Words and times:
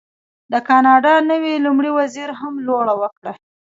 د 0.51 0.53
کاناډا 0.67 1.13
نوي 1.31 1.53
لومړي 1.65 1.91
وزیر 1.97 2.29
هم 2.39 2.53
لوړه 2.67 2.93
وکړه. 3.01 3.33